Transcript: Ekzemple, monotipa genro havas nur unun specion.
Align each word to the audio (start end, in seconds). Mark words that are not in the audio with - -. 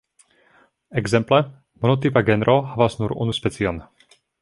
Ekzemple, 1.01 1.39
monotipa 1.85 2.25
genro 2.33 2.59
havas 2.73 3.01
nur 3.03 3.17
unun 3.27 3.41
specion. 3.43 3.83